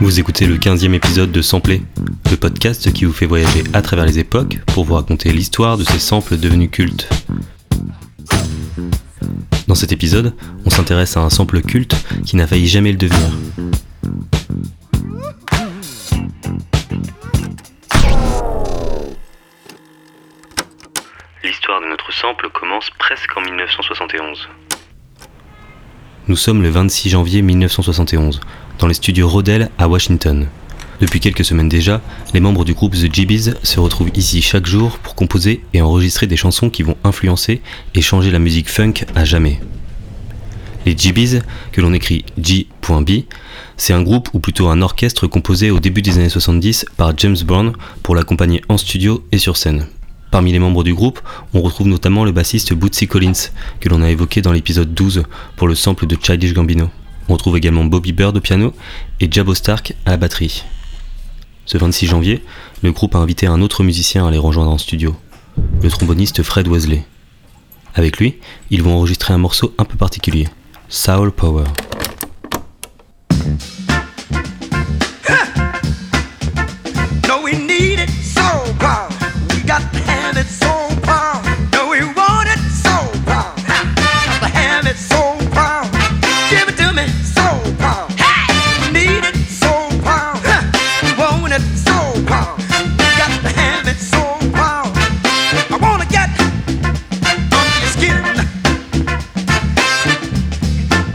Vous 0.00 0.20
écoutez 0.20 0.46
le 0.46 0.58
15e 0.58 0.94
épisode 0.94 1.32
de 1.32 1.42
Sampler, 1.42 1.82
le 2.30 2.36
podcast 2.36 2.92
qui 2.92 3.04
vous 3.04 3.12
fait 3.12 3.26
voyager 3.26 3.64
à 3.72 3.82
travers 3.82 4.06
les 4.06 4.20
époques 4.20 4.58
pour 4.66 4.84
vous 4.84 4.94
raconter 4.94 5.32
l'histoire 5.32 5.76
de 5.76 5.82
ces 5.82 5.98
samples 5.98 6.36
devenus 6.36 6.70
cultes. 6.70 7.08
Dans 9.66 9.74
cet 9.74 9.90
épisode, 9.90 10.34
on 10.64 10.70
s'intéresse 10.70 11.16
à 11.16 11.20
un 11.20 11.30
sample 11.30 11.62
culte 11.62 11.96
qui 12.24 12.36
n'a 12.36 12.46
failli 12.46 12.68
jamais 12.68 12.92
le 12.92 12.98
devenir. 12.98 13.28
L'histoire 21.42 21.80
de 21.80 21.86
notre 21.86 22.12
sample 22.12 22.48
commence 22.54 22.88
presque 23.00 23.36
en 23.36 23.40
1971. 23.40 24.48
Nous 26.28 26.36
sommes 26.36 26.62
le 26.62 26.68
26 26.68 27.10
janvier 27.10 27.42
1971, 27.42 28.40
dans 28.78 28.86
les 28.86 28.94
studios 28.94 29.28
Rodell 29.28 29.70
à 29.78 29.88
Washington. 29.88 30.46
Depuis 31.00 31.20
quelques 31.20 31.44
semaines 31.44 31.68
déjà, 31.68 32.00
les 32.34 32.40
membres 32.40 32.64
du 32.64 32.74
groupe 32.74 32.94
The 32.94 33.12
GBs 33.12 33.54
se 33.62 33.78
retrouvent 33.78 34.10
ici 34.14 34.42
chaque 34.42 34.66
jour 34.66 34.98
pour 34.98 35.14
composer 35.14 35.62
et 35.72 35.80
enregistrer 35.80 36.26
des 36.26 36.36
chansons 36.36 36.70
qui 36.70 36.82
vont 36.82 36.96
influencer 37.04 37.62
et 37.94 38.02
changer 38.02 38.30
la 38.30 38.40
musique 38.40 38.68
funk 38.68 39.04
à 39.14 39.24
jamais. 39.24 39.60
Les 40.86 40.96
GBs, 40.96 41.42
que 41.72 41.80
l'on 41.80 41.92
écrit 41.92 42.24
G.B, 42.40 43.10
c'est 43.76 43.92
un 43.92 44.02
groupe 44.02 44.30
ou 44.32 44.40
plutôt 44.40 44.68
un 44.68 44.80
orchestre 44.80 45.26
composé 45.26 45.70
au 45.70 45.80
début 45.80 46.02
des 46.02 46.18
années 46.18 46.28
70 46.28 46.86
par 46.96 47.16
James 47.18 47.36
Brown 47.44 47.72
pour 48.02 48.14
l'accompagner 48.14 48.62
en 48.68 48.78
studio 48.78 49.24
et 49.30 49.38
sur 49.38 49.56
scène. 49.56 49.86
Parmi 50.30 50.52
les 50.52 50.58
membres 50.58 50.84
du 50.84 50.94
groupe, 50.94 51.20
on 51.54 51.62
retrouve 51.62 51.88
notamment 51.88 52.24
le 52.24 52.32
bassiste 52.32 52.74
Bootsy 52.74 53.06
Collins, 53.06 53.50
que 53.80 53.88
l'on 53.88 54.02
a 54.02 54.10
évoqué 54.10 54.42
dans 54.42 54.52
l'épisode 54.52 54.94
12 54.94 55.24
pour 55.56 55.68
le 55.68 55.74
sample 55.74 56.06
de 56.06 56.16
Childish 56.20 56.54
Gambino. 56.54 56.90
On 57.28 57.34
retrouve 57.34 57.56
également 57.56 57.84
Bobby 57.84 58.12
Bird 58.12 58.36
au 58.36 58.40
piano 58.40 58.72
et 59.20 59.28
Jabo 59.30 59.54
Stark 59.54 59.94
à 60.06 60.10
la 60.10 60.16
batterie. 60.16 60.64
Ce 61.66 61.76
26 61.76 62.06
janvier, 62.06 62.42
le 62.82 62.92
groupe 62.92 63.14
a 63.14 63.18
invité 63.18 63.46
un 63.46 63.60
autre 63.60 63.84
musicien 63.84 64.26
à 64.26 64.30
les 64.30 64.38
rejoindre 64.38 64.70
en 64.70 64.78
studio, 64.78 65.14
le 65.82 65.90
tromboniste 65.90 66.42
Fred 66.42 66.66
Wesley. 66.66 67.04
Avec 67.94 68.18
lui, 68.18 68.38
ils 68.70 68.82
vont 68.82 68.94
enregistrer 68.94 69.34
un 69.34 69.38
morceau 69.38 69.74
un 69.76 69.84
peu 69.84 69.98
particulier, 69.98 70.48
Soul 70.88 71.30
Power. 71.32 71.64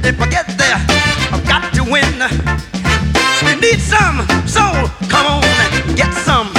if 0.06 0.20
I 0.20 0.28
get 0.30 0.48
there, 0.58 0.78
I've 1.32 1.46
got 1.48 1.74
to 1.74 1.84
win. 1.84 2.04
You 3.48 3.60
need 3.62 3.80
some, 3.80 4.26
soul. 4.48 4.88
come 5.10 5.26
on, 5.26 5.42
get 5.96 6.14
some. 6.14 6.53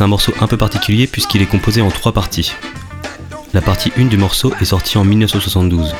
C'est 0.00 0.04
un 0.04 0.08
morceau 0.08 0.32
un 0.40 0.46
peu 0.46 0.56
particulier 0.56 1.06
puisqu'il 1.06 1.42
est 1.42 1.46
composé 1.46 1.82
en 1.82 1.90
trois 1.90 2.12
parties. 2.12 2.54
La 3.52 3.60
partie 3.60 3.92
1 3.98 4.06
du 4.06 4.16
morceau 4.16 4.50
est 4.58 4.64
sortie 4.64 4.96
en 4.96 5.04
1972, 5.04 5.94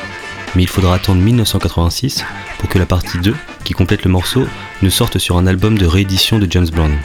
mais 0.55 0.63
il 0.63 0.67
faudra 0.67 0.95
attendre 0.95 1.21
1986 1.21 2.25
pour 2.57 2.67
que 2.67 2.79
la 2.79 2.87
partie 2.87 3.19
2, 3.19 3.35
qui 3.63 3.73
complète 3.73 4.03
le 4.03 4.09
morceau, 4.09 4.47
ne 4.81 4.89
sorte 4.89 5.19
sur 5.19 5.37
un 5.37 5.45
album 5.45 5.77
de 5.77 5.85
réédition 5.85 6.39
de 6.39 6.51
James 6.51 6.67
Brown. 6.71 6.97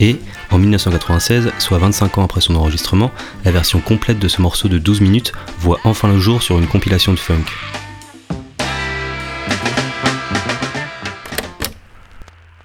Et, 0.00 0.16
en 0.50 0.56
1996, 0.56 1.52
soit 1.58 1.76
25 1.76 2.16
ans 2.16 2.24
après 2.24 2.40
son 2.40 2.56
enregistrement, 2.56 3.12
la 3.44 3.50
version 3.50 3.80
complète 3.80 4.18
de 4.18 4.28
ce 4.28 4.40
morceau 4.40 4.68
de 4.68 4.78
12 4.78 5.02
minutes 5.02 5.34
voit 5.58 5.80
enfin 5.84 6.08
le 6.08 6.18
jour 6.18 6.42
sur 6.42 6.58
une 6.58 6.66
compilation 6.66 7.12
de 7.12 7.18
funk. 7.18 7.44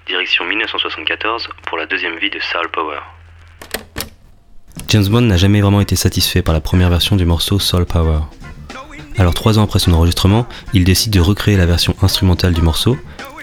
Direction 0.06 0.46
1974 0.46 1.50
pour 1.66 1.76
la 1.76 1.84
deuxième 1.84 2.16
vie 2.16 2.30
de 2.30 2.40
Soul 2.40 2.70
Power. 2.72 3.00
James 4.88 5.06
Bond 5.08 5.22
n'a 5.22 5.36
jamais 5.36 5.60
vraiment 5.60 5.80
été 5.80 5.96
satisfait 5.96 6.42
par 6.42 6.54
la 6.54 6.60
première 6.60 6.90
version 6.90 7.16
du 7.16 7.24
morceau 7.24 7.58
Soul 7.58 7.84
Power. 7.84 8.20
Alors 9.16 9.34
trois 9.34 9.58
ans 9.58 9.64
après 9.64 9.78
son 9.78 9.92
enregistrement, 9.92 10.46
il 10.72 10.84
décide 10.84 11.12
de 11.12 11.20
recréer 11.20 11.56
la 11.56 11.66
version 11.66 11.94
instrumentale 12.02 12.52
du 12.52 12.62
morceau 12.62 12.96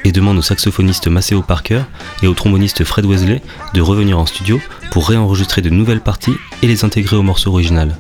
et 0.04 0.12
demande 0.12 0.38
au 0.38 0.42
saxophoniste 0.42 1.08
Maceo 1.08 1.42
Parker 1.42 1.82
et 2.24 2.28
au 2.28 2.34
tromboniste 2.34 2.84
Fred 2.84 3.06
Wesley 3.06 3.42
de 3.74 3.82
revenir 3.82 4.20
en 4.20 4.26
studio 4.26 4.60
pour 4.92 5.08
réenregistrer 5.08 5.62
de 5.62 5.70
nouvelles 5.70 6.02
parties 6.02 6.36
et 6.62 6.68
les 6.68 6.84
intégrer 6.84 7.16
au 7.16 7.24
morceau 7.24 7.52
original. 7.52 7.96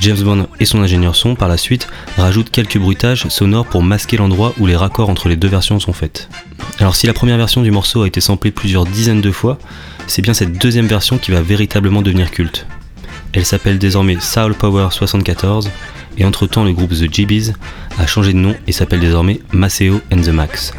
James 0.00 0.20
Bond 0.20 0.46
et 0.60 0.64
son 0.64 0.82
ingénieur 0.82 1.16
son, 1.16 1.34
par 1.34 1.48
la 1.48 1.56
suite, 1.56 1.88
rajoutent 2.16 2.50
quelques 2.50 2.78
bruitages 2.78 3.28
sonores 3.28 3.66
pour 3.66 3.82
masquer 3.82 4.16
l'endroit 4.16 4.54
où 4.58 4.66
les 4.66 4.76
raccords 4.76 5.08
entre 5.08 5.28
les 5.28 5.36
deux 5.36 5.48
versions 5.48 5.80
sont 5.80 5.92
faits. 5.92 6.28
Alors 6.78 6.96
si 6.96 7.06
la 7.06 7.14
première 7.14 7.38
version 7.38 7.62
du 7.62 7.70
morceau 7.70 8.02
a 8.02 8.06
été 8.06 8.20
samplée 8.20 8.50
plusieurs 8.50 8.84
dizaines 8.84 9.20
de 9.20 9.30
fois, 9.30 9.58
c'est 10.06 10.22
bien 10.22 10.34
cette 10.34 10.58
deuxième 10.58 10.86
version 10.86 11.18
qui 11.18 11.30
va 11.30 11.40
véritablement 11.40 12.02
devenir 12.02 12.30
culte. 12.30 12.66
Elle 13.32 13.46
s'appelle 13.46 13.78
désormais 13.78 14.18
Soul 14.20 14.54
Power 14.54 14.88
74 14.90 15.70
et 16.18 16.24
entre-temps 16.24 16.64
le 16.64 16.72
groupe 16.72 16.90
The 16.90 17.10
GBs 17.10 17.52
a 17.98 18.06
changé 18.06 18.32
de 18.32 18.38
nom 18.38 18.54
et 18.66 18.72
s'appelle 18.72 19.00
désormais 19.00 19.40
Maceo 19.52 20.00
and 20.12 20.20
the 20.22 20.28
Max. 20.28 20.72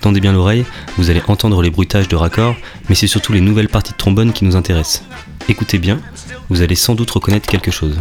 Tendez 0.00 0.20
bien 0.20 0.32
l'oreille, 0.32 0.64
vous 0.96 1.10
allez 1.10 1.22
entendre 1.28 1.60
les 1.60 1.70
bruitages 1.70 2.08
de 2.08 2.16
raccords, 2.16 2.56
mais 2.88 2.94
c'est 2.94 3.06
surtout 3.06 3.34
les 3.34 3.42
nouvelles 3.42 3.68
parties 3.68 3.92
de 3.92 3.98
trombone 3.98 4.32
qui 4.32 4.44
nous 4.44 4.56
intéressent. 4.56 5.04
Écoutez 5.48 5.78
bien, 5.78 6.00
vous 6.48 6.62
allez 6.62 6.74
sans 6.74 6.94
doute 6.94 7.10
reconnaître 7.10 7.48
quelque 7.48 7.70
chose. 7.70 7.98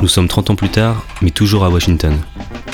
Nous 0.00 0.08
sommes 0.08 0.26
30 0.26 0.50
ans 0.50 0.56
plus 0.56 0.68
tard, 0.68 1.04
mais 1.20 1.30
toujours 1.30 1.64
à 1.64 1.70
Washington. 1.70 2.18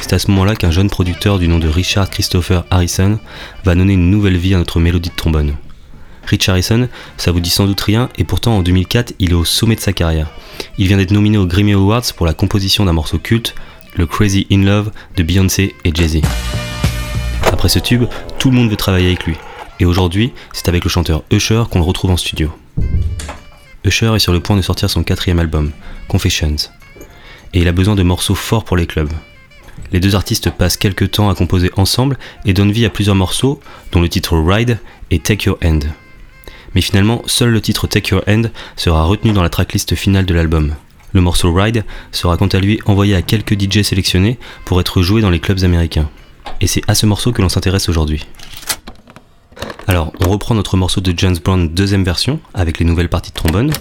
C'est 0.00 0.14
à 0.14 0.18
ce 0.18 0.30
moment-là 0.30 0.56
qu'un 0.56 0.70
jeune 0.70 0.88
producteur 0.88 1.38
du 1.38 1.48
nom 1.48 1.58
de 1.58 1.68
Richard 1.68 2.08
Christopher 2.08 2.64
Harrison 2.70 3.18
va 3.64 3.74
donner 3.74 3.92
une 3.92 4.10
nouvelle 4.10 4.38
vie 4.38 4.54
à 4.54 4.58
notre 4.58 4.80
mélodie 4.80 5.10
de 5.10 5.14
trombone. 5.14 5.54
Rich 6.24 6.48
Harrison, 6.48 6.88
ça 7.18 7.30
vous 7.30 7.40
dit 7.40 7.50
sans 7.50 7.66
doute 7.66 7.80
rien, 7.80 8.08
et 8.16 8.24
pourtant 8.24 8.56
en 8.56 8.62
2004, 8.62 9.14
il 9.18 9.32
est 9.32 9.34
au 9.34 9.44
sommet 9.44 9.76
de 9.76 9.80
sa 9.80 9.92
carrière. 9.92 10.30
Il 10.78 10.86
vient 10.86 10.96
d'être 10.96 11.10
nominé 11.10 11.36
aux 11.36 11.46
Grammy 11.46 11.74
Awards 11.74 12.14
pour 12.16 12.24
la 12.24 12.34
composition 12.34 12.86
d'un 12.86 12.94
morceau 12.94 13.18
culte, 13.18 13.54
le 13.96 14.06
Crazy 14.06 14.46
in 14.50 14.64
Love 14.64 14.92
de 15.16 15.22
Beyoncé 15.22 15.74
et 15.84 15.94
Jay-Z. 15.94 16.22
Après 17.52 17.68
ce 17.68 17.78
tube, 17.78 18.04
tout 18.38 18.50
le 18.50 18.56
monde 18.56 18.70
veut 18.70 18.76
travailler 18.76 19.08
avec 19.08 19.24
lui, 19.24 19.36
et 19.80 19.84
aujourd'hui, 19.84 20.32
c'est 20.52 20.68
avec 20.68 20.84
le 20.84 20.90
chanteur 20.90 21.22
Usher 21.30 21.64
qu'on 21.70 21.80
le 21.80 21.84
retrouve 21.84 22.10
en 22.10 22.16
studio. 22.16 22.50
Usher 23.84 24.14
est 24.14 24.19
sur 24.19 24.32
le 24.32 24.40
point 24.40 24.56
de 24.56 24.62
sortir 24.62 24.90
son 24.90 25.02
quatrième 25.02 25.38
album, 25.38 25.72
Confessions, 26.08 26.56
et 27.54 27.60
il 27.60 27.69
a 27.69 27.72
besoin 27.72 27.94
de 27.94 28.02
morceaux 28.02 28.34
forts 28.34 28.64
pour 28.64 28.76
les 28.76 28.86
clubs. 28.86 29.12
Les 29.92 30.00
deux 30.00 30.14
artistes 30.14 30.50
passent 30.50 30.76
quelques 30.76 31.12
temps 31.12 31.30
à 31.30 31.34
composer 31.34 31.70
ensemble 31.76 32.19
et 32.44 32.52
donnent 32.52 32.72
vie 32.72 32.84
à 32.84 32.90
plusieurs 32.90 33.14
morceaux, 33.14 33.60
dont 33.92 34.00
le 34.00 34.08
titre 34.08 34.36
Ride 34.36 34.78
et 35.10 35.19
Take 35.19 35.46
Your 35.46 35.58
End. 35.64 35.80
Mais 36.75 36.80
finalement, 36.80 37.22
seul 37.26 37.50
le 37.50 37.60
titre 37.60 37.86
Take 37.86 38.14
Your 38.14 38.22
End 38.28 38.44
sera 38.76 39.04
retenu 39.04 39.32
dans 39.32 39.42
la 39.42 39.48
tracklist 39.48 39.94
finale 39.94 40.26
de 40.26 40.34
l'album. 40.34 40.75
Le 41.12 41.20
morceau 41.22 41.54
Ride 41.54 41.84
sera 42.12 42.36
quant 42.36 42.48
à 42.48 42.58
lui 42.58 42.80
envoyé 42.84 43.14
à 43.14 43.22
quelques 43.22 43.58
DJ 43.58 43.82
sélectionnés 43.82 44.38
pour 44.66 44.80
être 44.80 45.00
joué 45.00 45.22
dans 45.22 45.30
les 45.30 45.40
clubs 45.40 45.64
américains. 45.64 46.10
Et 46.60 46.66
c'est 46.66 46.82
à 46.88 46.94
ce 46.94 47.06
morceau 47.06 47.32
que 47.32 47.40
l'on 47.40 47.48
s'intéresse 47.48 47.88
aujourd'hui. 47.88 48.26
On 50.28 50.32
reprend 50.32 50.54
notre 50.54 50.76
morceau 50.76 51.00
de 51.00 51.14
James 51.16 51.38
Brown 51.42 51.70
deuxième 51.70 52.04
version 52.04 52.38
avec 52.52 52.78
les 52.78 52.84
nouvelles 52.84 53.08
parties 53.08 53.30
de 53.30 53.34
trombone. 53.34 53.72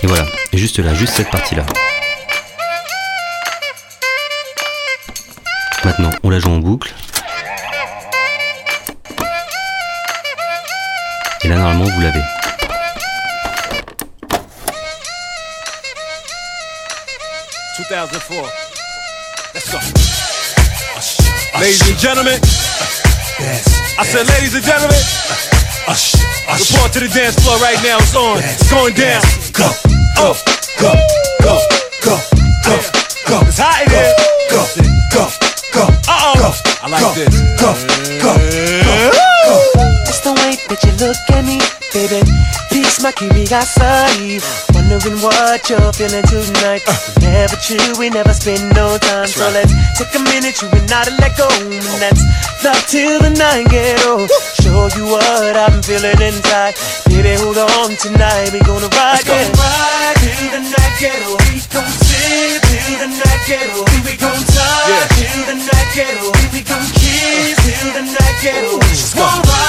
Et 0.00 0.06
voilà, 0.06 0.24
juste 0.52 0.78
là, 0.78 0.94
juste 0.94 1.14
cette 1.14 1.30
partie-là. 1.30 1.66
Maintenant, 5.84 6.10
on 6.22 6.30
la 6.30 6.38
joue 6.38 6.50
en 6.50 6.58
boucle. 6.58 6.94
Et 11.42 11.48
là, 11.48 11.56
normalement, 11.56 11.86
vous 11.86 12.00
l'avez. 12.00 12.43
Ladies 21.60 21.88
and 21.88 21.98
gentlemen, 21.98 22.40
I 23.98 24.04
said, 24.04 24.26
ladies 24.28 24.54
and 24.54 24.64
gentlemen, 24.64 24.96
report 26.48 26.92
to 26.94 27.00
the 27.00 27.10
dance 27.12 27.36
floor 27.44 27.58
right 27.58 27.78
now. 27.84 27.98
It's 27.98 28.14
on. 28.16 28.38
It's 28.38 28.70
going 28.70 28.94
down. 28.94 29.22
Go, 29.52 29.68
go, 30.16 30.32
go, 30.80 30.92
go, 31.44 31.60
go, 32.02 32.16
go, 32.64 32.76
go. 33.28 33.38
It's 33.46 33.58
hot 33.58 33.82
in 33.84 33.90
here. 33.90 34.14
Go, 34.50 34.64
go, 35.12 35.28
go. 35.72 35.84
Uh 36.08 36.34
oh. 36.40 36.62
I 36.82 36.88
like 36.88 37.14
this. 37.14 37.28
Go, 37.60 37.72
go, 38.18 38.32
go, 38.84 38.96
go. 39.44 39.54
It's 40.08 40.20
the 40.20 40.32
way 40.32 40.56
that 40.68 40.80
you 40.84 40.92
look 40.96 41.16
at 41.30 41.44
me, 41.44 41.53
baby. 41.53 41.53
Piques 41.53 41.53
my 43.04 43.12
curiosity. 43.12 44.40
Wondering 44.72 45.20
what 45.20 45.60
you're 45.68 45.92
feeling 45.92 46.24
tonight. 46.24 46.80
Uh. 46.88 46.96
Never 47.20 47.56
true, 47.60 47.92
we 48.00 48.08
never 48.08 48.32
spend 48.32 48.72
no 48.72 48.96
time. 48.96 49.28
That's 49.28 49.36
so 49.36 49.44
right. 49.44 49.60
let's 49.60 49.76
take 50.00 50.14
a 50.16 50.24
minute, 50.32 50.56
you 50.64 50.72
and 50.72 50.88
I 50.88 51.04
to 51.04 51.12
let 51.20 51.36
go. 51.36 51.44
And 51.68 52.00
that's 52.00 52.24
love 52.64 52.80
till 52.88 53.20
the 53.20 53.28
night 53.28 53.68
get 53.68 54.00
old. 54.08 54.32
Show 54.56 54.88
you 54.96 55.04
what 55.12 55.52
I'm 55.52 55.84
feeling 55.84 56.16
inside. 56.16 56.80
Baby, 57.04 57.36
hold 57.36 57.60
on 57.60 57.92
tonight, 58.00 58.56
we 58.56 58.64
gonna 58.64 58.88
ride. 58.96 59.20
Let's 59.20 59.28
yeah. 59.28 59.52
go 59.52 59.60
ride 59.60 60.16
till 60.24 60.48
the 60.56 60.62
night 60.64 60.94
get 60.96 61.20
old. 61.28 61.44
We 61.52 61.60
gon' 61.68 61.92
sip 62.08 62.64
till 62.64 62.96
the 63.04 63.08
night 63.20 63.42
get 63.44 63.68
old. 63.76 63.92
We 64.08 64.16
gon' 64.16 64.40
touch 64.48 64.88
yeah. 64.88 65.04
till 65.12 65.40
the 65.52 65.56
night 65.60 65.90
get 65.92 66.16
old. 66.24 66.40
We 66.56 66.60
gon' 66.64 66.88
kiss 66.96 67.52
till 67.68 67.90
the 68.00 68.04
night 68.16 68.36
get 68.40 68.64
old. 68.64 68.80
Just 68.88 69.12
go 69.12 69.28
ride 69.28 69.63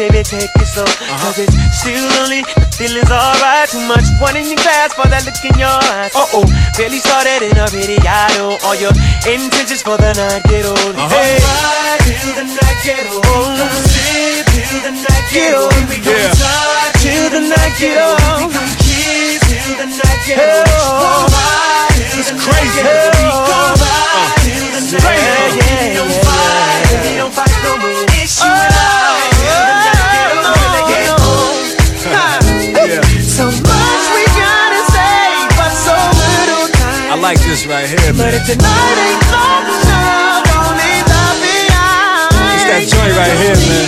baby, 0.00 0.24
take 0.24 0.48
it 0.56 0.64
slow. 0.72 0.88
Uh-huh. 0.88 1.20
Cause 1.28 1.44
it's 1.44 1.52
still 1.76 2.00
only, 2.24 2.40
the 2.56 2.64
feeling's 2.72 3.12
alright. 3.12 3.68
Too 3.68 3.84
much 3.84 4.08
one 4.16 4.32
in 4.40 4.48
your 4.48 4.56
glass 4.56 4.96
for 4.96 5.04
that 5.12 5.28
look 5.28 5.36
in 5.44 5.52
your 5.60 5.76
eyes. 5.92 6.16
Uh 6.16 6.24
oh. 6.32 6.44
Barely 6.80 7.04
started 7.04 7.44
in 7.44 7.52
already, 7.60 8.00
I 8.00 8.32
know 8.40 8.56
all 8.64 8.76
your 8.80 8.96
intentions 9.28 9.84
for 9.84 10.00
the 10.00 10.16
night 10.16 10.40
get 10.48 10.64
old. 10.64 10.96
Uh-huh. 10.96 11.04
Hey, 11.12 11.36
ride 11.44 12.00
till 12.08 12.32
the 12.32 12.44
night 12.48 12.78
get 12.80 13.04
old. 13.12 13.28
Oh, 13.28 13.68
sip 13.92 14.48
till 14.56 14.80
the 14.88 14.92
night 15.04 15.26
get 15.28 15.52
old. 15.52 15.76
We 15.92 16.00
gon' 16.00 16.16
Yeah. 16.16 16.32
touch 16.32 16.96
till 17.04 17.26
the 17.28 17.42
night 17.44 17.72
get 17.76 18.00
old. 18.00 18.40
We 18.40 18.46
gon' 18.56 18.72
kiss 18.80 19.40
till 19.52 19.76
the 19.84 19.88
night 20.00 20.20
get 20.24 20.64
old. 20.64 21.28
It's 22.16 22.32
crazy. 22.40 22.80
We 22.80 23.28
gon' 23.28 23.76
ride 23.84 24.32
till 24.48 24.64
the 24.64 24.80
night 24.80 25.04
crazy. 25.04 25.60
get 25.60 26.00
old. 26.00 26.08
We 26.08 26.16
don't 26.16 26.24
fight, 26.24 26.88
we 27.04 27.12
don't 27.20 27.32
fight 27.36 27.52
no 27.68 27.72
more. 27.84 28.08
It's 28.16 28.40
you 28.40 28.69
this 37.60 37.70
right 37.70 37.88
here, 37.88 38.12
But 38.12 38.16
man. 38.16 38.34
if 38.34 38.46
tonight 38.46 38.96
ain't 39.06 39.24
long 39.32 39.64
enough, 39.64 40.44
don't 40.48 40.76
leave 40.80 41.06
love 41.08 41.38
behind. 41.40 42.56
It's 42.56 42.64
that 42.70 42.82
joint 42.88 43.14
right 43.16 43.36
here, 43.40 43.56
man. 43.68 43.86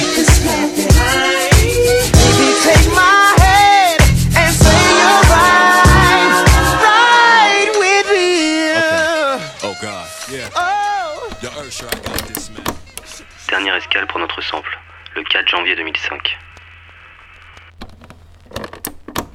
Baby, 2.13 2.49
take 2.65 2.87
my 2.93 3.33
hand 3.41 4.01
and 4.37 4.53
say 4.55 4.81
you're 5.01 5.25
right, 5.33 6.45
right 6.85 7.73
with 7.79 8.07
me. 8.13 8.77
Oh 9.63 9.75
God. 9.81 10.07
Yeah. 10.31 10.49
Oh. 10.55 11.31
Yo, 11.43 11.49
Ursher, 11.61 11.89
I 11.89 11.99
got 12.01 12.19
this, 12.29 12.51
man. 12.51 12.65
Dernière 13.49 13.77
escale 13.77 14.07
pour 14.07 14.19
notre 14.21 14.41
sample, 14.43 14.79
le 15.17 15.23
4 15.25 15.49
janvier 15.49 15.77
2005. 15.77 16.39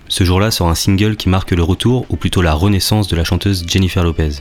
Ce 0.09 0.23
jour-là 0.23 0.51
sort 0.51 0.69
un 0.69 0.75
single 0.75 1.17
qui 1.17 1.29
marque 1.29 1.51
le 1.51 1.63
retour, 1.63 2.05
ou 2.09 2.15
plutôt 2.15 2.41
la 2.41 2.53
renaissance 2.53 3.07
de 3.07 3.15
la 3.15 3.23
chanteuse 3.23 3.65
Jennifer 3.67 4.03
Lopez. 4.03 4.37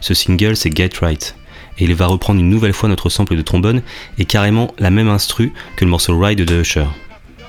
Ce 0.00 0.14
single, 0.14 0.56
c'est 0.56 0.74
Get 0.74 0.90
Right, 1.00 1.36
et 1.78 1.84
il 1.84 1.94
va 1.94 2.06
reprendre 2.06 2.40
une 2.40 2.48
nouvelle 2.48 2.72
fois 2.72 2.88
notre 2.88 3.10
sample 3.10 3.36
de 3.36 3.42
trombone 3.42 3.82
et 4.18 4.24
carrément 4.24 4.74
la 4.78 4.90
même 4.90 5.08
instru 5.08 5.52
que 5.76 5.84
le 5.84 5.90
morceau 5.90 6.18
Ride 6.18 6.44
de 6.44 6.60
Usher. 6.60 6.86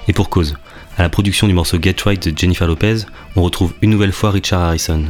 Et 0.07 0.13
pour 0.13 0.29
cause, 0.29 0.55
à 0.97 1.03
la 1.03 1.09
production 1.09 1.47
du 1.47 1.53
morceau 1.53 1.77
Get 1.81 1.95
Right 2.05 2.27
de 2.27 2.37
Jennifer 2.37 2.67
Lopez, 2.67 2.97
on 3.35 3.41
retrouve 3.41 3.73
une 3.81 3.89
nouvelle 3.89 4.11
fois 4.11 4.31
Richard 4.31 4.61
Harrison. 4.61 5.05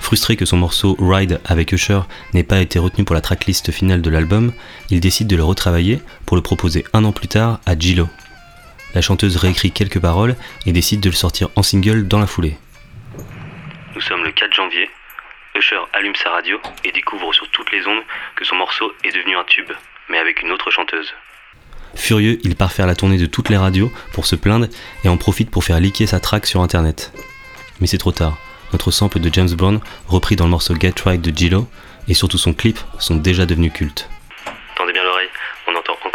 Frustré 0.00 0.36
que 0.36 0.44
son 0.44 0.56
morceau 0.56 0.96
Ride 1.00 1.40
avec 1.44 1.72
Usher 1.72 2.00
n'ait 2.32 2.44
pas 2.44 2.60
été 2.60 2.78
retenu 2.78 3.04
pour 3.04 3.14
la 3.14 3.20
tracklist 3.20 3.72
finale 3.72 4.02
de 4.02 4.10
l'album, 4.10 4.52
il 4.90 5.00
décide 5.00 5.26
de 5.26 5.36
le 5.36 5.42
retravailler 5.42 6.00
pour 6.26 6.36
le 6.36 6.42
proposer 6.42 6.84
un 6.92 7.04
an 7.04 7.12
plus 7.12 7.28
tard 7.28 7.60
à 7.66 7.76
Gilo. 7.76 8.08
La 8.94 9.02
chanteuse 9.02 9.36
réécrit 9.36 9.72
quelques 9.72 10.00
paroles 10.00 10.36
et 10.64 10.72
décide 10.72 11.00
de 11.00 11.10
le 11.10 11.14
sortir 11.14 11.48
en 11.56 11.62
single 11.62 12.08
dans 12.08 12.18
la 12.18 12.26
foulée. 12.26 12.56
Nous 13.94 14.00
sommes 14.00 14.24
le 14.24 14.32
4 14.32 14.52
janvier. 14.54 14.90
Usher 15.54 15.80
allume 15.92 16.14
sa 16.16 16.30
radio 16.30 16.58
et 16.84 16.92
découvre 16.92 17.32
sur 17.32 17.48
toutes 17.50 17.72
les 17.72 17.86
ondes 17.86 18.02
que 18.36 18.44
son 18.44 18.56
morceau 18.56 18.92
est 19.04 19.12
devenu 19.12 19.36
un 19.36 19.44
tube, 19.44 19.70
mais 20.08 20.18
avec 20.18 20.42
une 20.42 20.50
autre 20.50 20.70
chanteuse. 20.70 21.12
Furieux, 21.94 22.38
il 22.42 22.56
part 22.56 22.72
faire 22.72 22.86
la 22.86 22.94
tournée 22.94 23.16
de 23.16 23.26
toutes 23.26 23.48
les 23.48 23.56
radios 23.56 23.90
pour 24.12 24.26
se 24.26 24.36
plaindre 24.36 24.66
et 25.04 25.08
en 25.08 25.16
profite 25.16 25.50
pour 25.50 25.64
faire 25.64 25.80
liquer 25.80 26.06
sa 26.06 26.20
track 26.20 26.46
sur 26.46 26.60
internet. 26.60 27.12
Mais 27.80 27.86
c'est 27.86 27.98
trop 27.98 28.12
tard. 28.12 28.36
Notre 28.72 28.90
sample 28.90 29.20
de 29.20 29.32
James 29.32 29.50
Brown, 29.52 29.80
repris 30.06 30.36
dans 30.36 30.44
le 30.44 30.50
morceau 30.50 30.74
Get 30.78 30.94
Right 31.04 31.22
de 31.22 31.36
Gilo, 31.36 31.68
et 32.08 32.14
surtout 32.14 32.38
son 32.38 32.52
clip, 32.52 32.78
sont 32.98 33.16
déjà 33.16 33.46
devenus 33.46 33.72
cultes. 33.72 34.08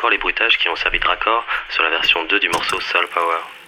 Les 0.09 0.17
bruitages 0.17 0.57
qui 0.57 0.69
ont 0.69 0.75
servi 0.75 0.99
de 0.99 1.07
raccord 1.07 1.45
sur 1.69 1.83
la 1.83 1.89
version 1.89 2.23
2 2.23 2.39
du 2.39 2.49
morceau 2.49 2.79
Soul 2.79 3.07
Power. 3.07 3.60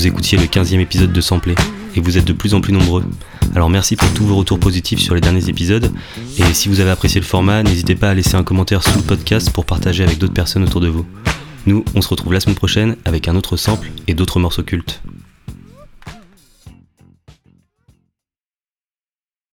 Vous 0.00 0.06
écoutiez 0.06 0.38
le 0.38 0.46
15e 0.46 0.80
épisode 0.80 1.12
de 1.12 1.20
Samplé 1.20 1.54
et 1.94 2.00
vous 2.00 2.16
êtes 2.16 2.24
de 2.24 2.32
plus 2.32 2.54
en 2.54 2.62
plus 2.62 2.72
nombreux. 2.72 3.04
Alors 3.54 3.68
merci 3.68 3.96
pour 3.96 4.10
tous 4.14 4.24
vos 4.24 4.34
retours 4.34 4.58
positifs 4.58 4.98
sur 4.98 5.14
les 5.14 5.20
derniers 5.20 5.50
épisodes 5.50 5.92
et 6.38 6.54
si 6.54 6.70
vous 6.70 6.80
avez 6.80 6.88
apprécié 6.88 7.20
le 7.20 7.26
format, 7.26 7.62
n'hésitez 7.62 7.96
pas 7.96 8.08
à 8.08 8.14
laisser 8.14 8.34
un 8.34 8.42
commentaire 8.42 8.82
sous 8.82 8.96
le 8.96 9.04
podcast 9.04 9.50
pour 9.50 9.66
partager 9.66 10.02
avec 10.02 10.16
d'autres 10.16 10.32
personnes 10.32 10.62
autour 10.62 10.80
de 10.80 10.88
vous. 10.88 11.04
Nous, 11.66 11.84
on 11.94 12.00
se 12.00 12.08
retrouve 12.08 12.32
la 12.32 12.40
semaine 12.40 12.56
prochaine 12.56 12.96
avec 13.04 13.28
un 13.28 13.36
autre 13.36 13.58
sample 13.58 13.90
et 14.08 14.14
d'autres 14.14 14.40
morceaux 14.40 14.62
cultes. 14.62 15.02